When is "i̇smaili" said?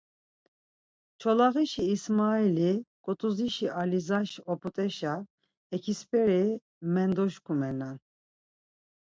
1.95-2.71